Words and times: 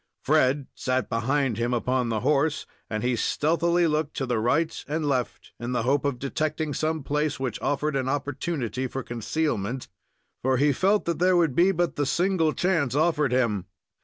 Fred 0.23 0.65
sat 0.73 1.09
behind 1.09 1.59
him 1.59 1.75
upon 1.75 2.09
the 2.09 2.21
horse, 2.21 2.65
and 2.89 3.03
he 3.03 3.15
stealthily 3.15 3.85
looked 3.85 4.17
to 4.17 4.25
the 4.25 4.39
right 4.39 4.83
and 4.87 5.07
left, 5.07 5.51
in 5.59 5.73
the 5.73 5.83
hope 5.83 6.05
of 6.05 6.17
detecting 6.17 6.73
some 6.73 7.03
place 7.03 7.39
which 7.39 7.61
offered 7.61 7.95
an 7.95 8.09
opportunity 8.09 8.87
for 8.87 9.03
concealment, 9.03 9.89
for 10.41 10.57
he 10.57 10.73
felt 10.73 11.05
that 11.05 11.19
there 11.19 11.37
would 11.37 11.53
be 11.55 11.71
but 11.71 11.97
the 11.97 12.07
single 12.07 12.51
chance 12.51 12.95
offered 12.95 13.31
him. 13.31 13.67